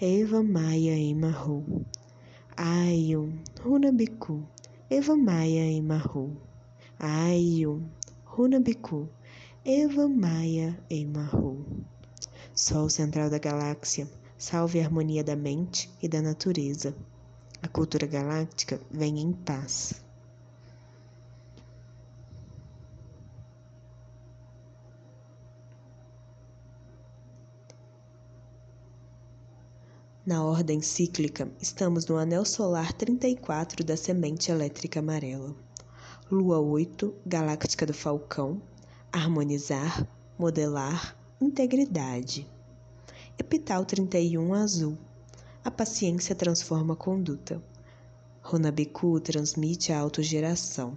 [0.00, 1.84] Eva Maia Emarro.
[2.56, 4.42] Aion, Runabiku,
[4.90, 6.36] Eva Maia Emarro.
[6.98, 7.84] Aion,
[8.24, 9.08] Runabiku,
[9.64, 11.64] Eva Maia Emarro.
[12.54, 14.08] Sol central da galáxia,
[14.38, 16.96] salve a harmonia da mente e da natureza.
[17.62, 20.02] A cultura galáctica vem em paz.
[30.24, 35.52] Na ordem cíclica, estamos no anel solar 34 da semente elétrica amarela.
[36.30, 38.62] Lua 8, galáctica do Falcão,
[39.10, 40.06] harmonizar,
[40.38, 42.48] modelar, integridade.
[43.36, 44.96] Epital 31 azul.
[45.64, 47.60] A paciência transforma a conduta.
[48.44, 50.96] Runabiku transmite a autogeração.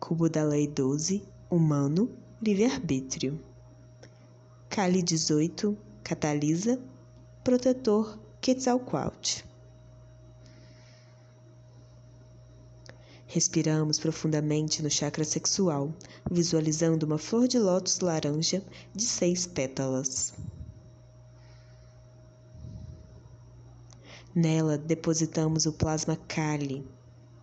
[0.00, 2.10] Cubo da Lei 12, humano,
[2.42, 3.40] livre-arbítrio.
[4.68, 6.80] Kali 18, catalisa,
[7.46, 9.44] protetor Quetzalcoatl.
[13.24, 15.94] Respiramos profundamente no chakra sexual,
[16.28, 20.34] visualizando uma flor de lótus laranja de seis pétalas.
[24.34, 26.84] Nela depositamos o plasma Kali.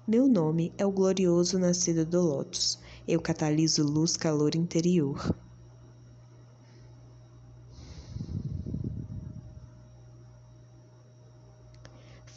[0.06, 2.78] Meu nome é o glorioso nascido do lótus.
[3.08, 5.34] Eu cataliso luz-calor interior.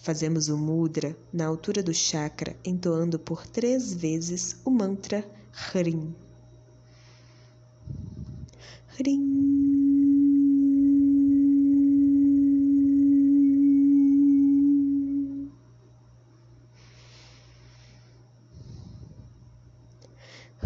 [0.06, 5.28] Fazemos o mudra na altura do chakra, entoando por três vezes o mantra
[5.75, 6.15] Hrim.
[8.97, 9.27] Hrim.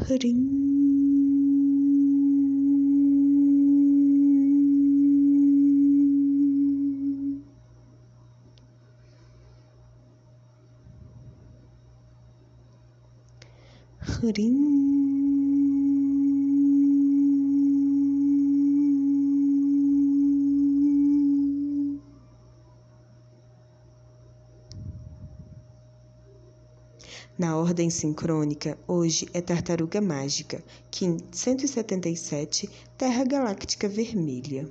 [0.06, 0.79] Hrim.
[14.22, 14.28] Na
[27.56, 32.68] ordem sincrônica, hoje é Tartaruga Mágica, Kim 177,
[32.98, 34.70] Terra Galáctica Vermelha.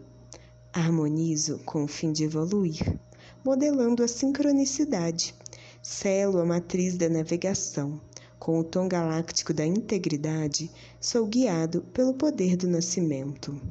[0.72, 3.00] Harmonizo com o fim de evoluir,
[3.44, 5.34] modelando a sincronicidade.
[5.82, 8.00] Selo a matriz da navegação
[8.40, 13.62] com o tom galáctico da integridade, sou guiado pelo poder do nascimento.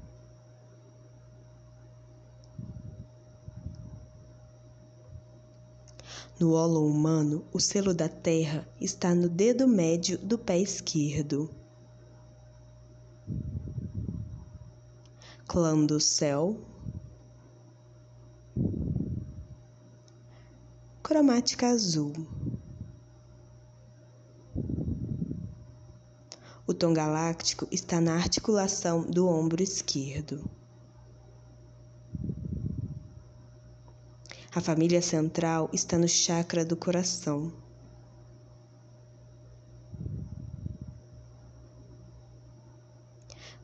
[6.38, 11.50] No holo humano, o selo da terra está no dedo médio do pé esquerdo.
[15.49, 16.56] Clã do céu.
[21.03, 22.12] Cromática azul.
[26.69, 30.44] O tom galáctico está na articulação do ombro esquerdo.
[34.55, 37.50] A família central está no chakra do coração.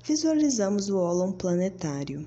[0.03, 2.27] Visualizamos o ólon planetário.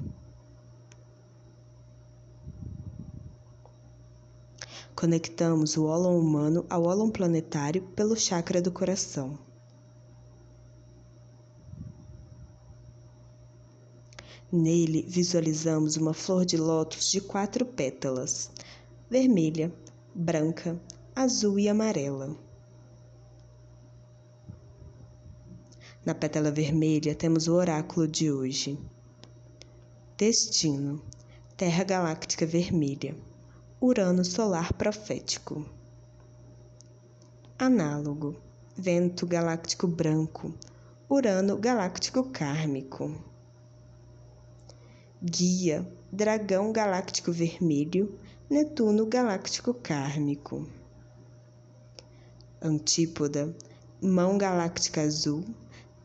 [4.95, 9.46] Conectamos o ólon humano ao ólon planetário pelo chakra do coração.
[14.49, 18.49] Nele visualizamos uma flor de lótus de quatro pétalas:
[19.09, 19.73] vermelha,
[20.15, 20.81] branca,
[21.13, 22.33] azul e amarela.
[26.05, 28.79] Na pétala vermelha temos o oráculo de hoje.
[30.17, 31.01] Destino:
[31.57, 33.17] Terra Galáctica Vermelha,
[33.81, 35.65] Urano Solar Profético.
[37.59, 38.33] Análogo:
[38.77, 40.53] Vento Galáctico Branco,
[41.09, 43.11] Urano Galáctico Kármico
[45.21, 48.17] guia, dragão galáctico vermelho,
[48.49, 50.65] Netuno galáctico kármico.
[52.61, 53.53] Antípoda,
[54.01, 55.43] mão galáctica azul,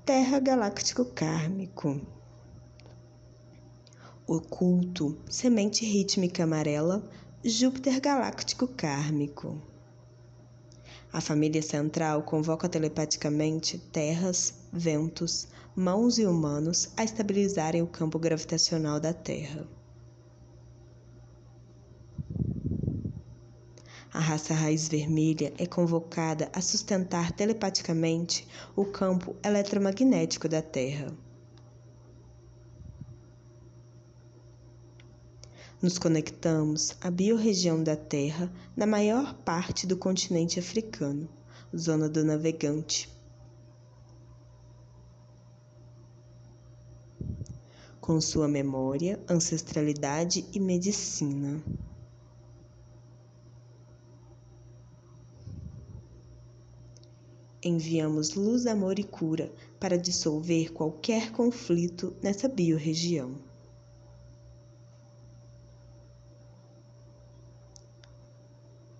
[0.04, 2.00] Terra galáctico kármico.
[4.26, 7.08] Oculto, semente rítmica amarela,
[7.44, 9.60] Júpiter galáctico kármico.
[11.12, 19.00] A família central convoca telepaticamente terras, ventos, mãos e humanos a estabilizarem o campo gravitacional
[19.00, 19.66] da Terra.
[24.12, 28.46] A raça raiz vermelha é convocada a sustentar telepaticamente
[28.76, 31.16] o campo eletromagnético da Terra.
[35.80, 41.26] Nos conectamos à biorregião da Terra na maior parte do continente africano,
[41.74, 43.21] zona do navegante.
[48.02, 51.62] Com sua memória, ancestralidade e medicina.
[57.62, 63.38] Enviamos luz, amor e cura para dissolver qualquer conflito nessa biorregião.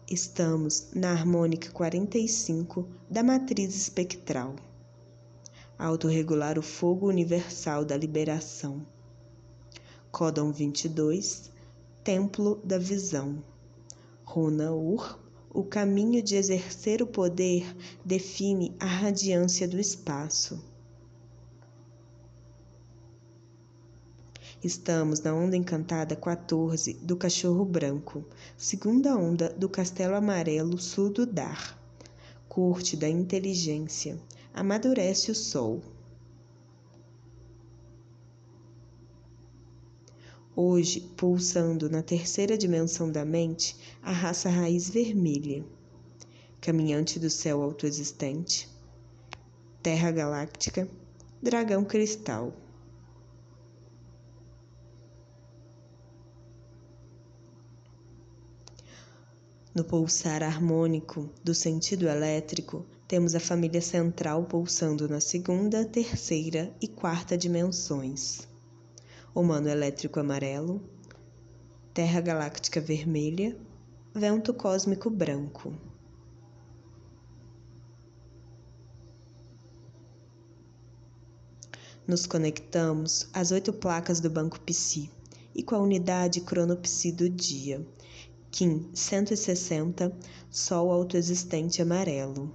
[0.08, 4.54] Estamos na harmônica 45 da matriz espectral.
[5.82, 8.86] Autorregular o fogo universal da liberação.
[10.12, 11.50] Códon 22,
[12.04, 13.42] Templo da Visão.
[14.22, 15.18] Runa Ur,
[15.50, 17.66] o caminho de exercer o poder
[18.04, 20.64] define a radiância do espaço.
[24.62, 28.24] Estamos na onda encantada 14 do Cachorro Branco,
[28.56, 31.76] segunda onda do Castelo Amarelo Sul do Dar.
[32.48, 34.16] Corte da inteligência,
[34.54, 35.82] amadurece o sol.
[40.54, 45.64] Hoje, pulsando na terceira dimensão da mente, a raça raiz vermelha,
[46.60, 48.68] caminhante do céu autoexistente,
[49.82, 50.86] terra galáctica,
[51.42, 52.52] dragão cristal.
[59.74, 66.88] No pulsar harmônico do sentido elétrico, temos a família central pulsando na segunda, terceira e
[66.88, 68.48] quarta dimensões.
[69.34, 70.82] Humano elétrico amarelo,
[71.92, 73.54] Terra galáctica vermelha,
[74.14, 75.74] vento cósmico branco.
[82.08, 85.10] Nos conectamos às oito placas do Banco Psi
[85.54, 87.86] e com a unidade cronopsi do dia,
[88.50, 90.16] Kim 160,
[90.50, 92.50] Sol autoexistente amarelo.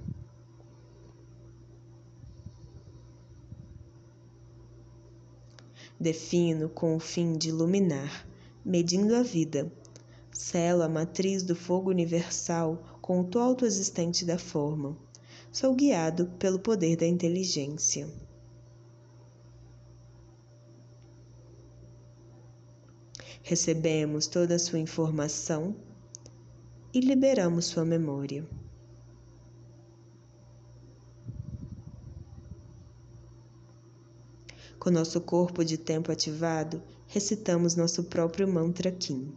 [5.99, 8.27] Defino com o fim de iluminar,
[8.63, 9.71] medindo a vida.
[10.31, 14.95] Selo a matriz do fogo universal com o to autoexistente da forma.
[15.51, 18.07] Sou guiado pelo poder da inteligência.
[23.41, 25.75] Recebemos toda a sua informação
[26.93, 28.45] e liberamos sua memória.
[34.87, 39.35] Com nosso corpo de tempo ativado, recitamos nosso próprio mantra Kim.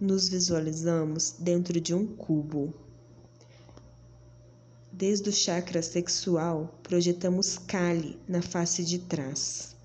[0.00, 2.85] nos visualizamos dentro de um cubo.
[4.98, 9.76] Desde o chakra sexual, projetamos Kali na face de trás.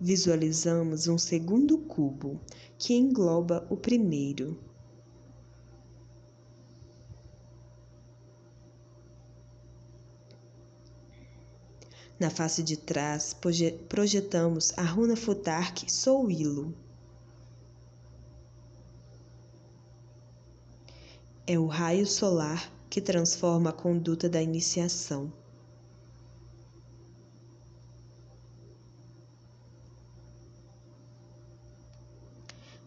[0.00, 2.40] Visualizamos um segundo cubo
[2.76, 4.58] que engloba o primeiro.
[12.18, 13.36] Na face de trás,
[13.88, 16.83] projetamos a runa Futark Souilo.
[21.46, 25.30] É o raio solar que transforma a conduta da iniciação.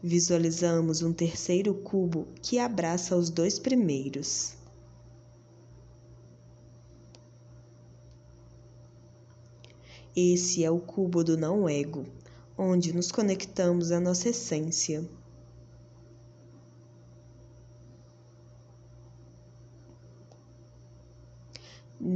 [0.02, 4.56] Visualizamos um terceiro cubo que abraça os dois primeiros.
[10.16, 12.08] Esse é o cubo do não-ego,
[12.58, 15.08] onde nos conectamos à nossa essência.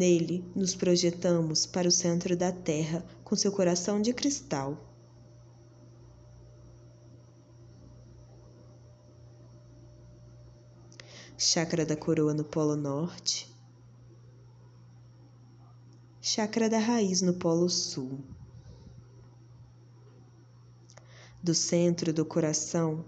[0.01, 4.75] Nele, nos projetamos para o centro da Terra com seu coração de cristal.
[11.38, 13.48] Chakra da coroa no Polo Norte,
[16.20, 18.22] Chakra da raiz no Polo Sul.
[21.43, 23.05] Do centro do coração,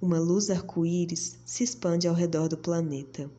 [0.00, 3.30] uma luz arco-íris se expande ao redor do planeta.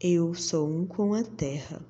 [0.00, 1.84] Eu sou um com a Terra.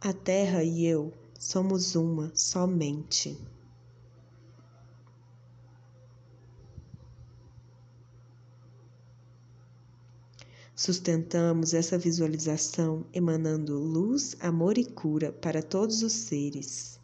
[0.00, 3.36] A Terra e eu somos uma somente.
[10.72, 16.95] Sustentamos essa visualização emanando luz, amor e cura para todos os seres.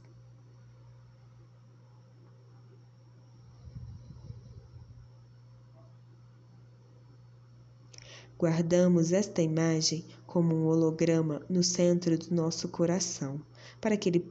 [8.42, 13.40] Guardamos esta imagem como um holograma no centro do nosso coração,
[13.80, 14.26] para que, ele,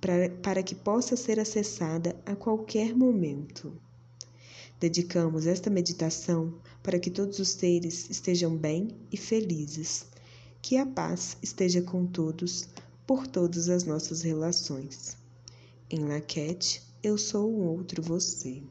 [0.00, 3.70] para, para que possa ser acessada a qualquer momento.
[4.80, 10.06] Dedicamos esta meditação para que todos os seres estejam bem e felizes.
[10.62, 12.66] Que a paz esteja com todos
[13.06, 15.18] por todas as nossas relações.
[15.90, 18.62] Em Laquete, eu sou um outro você.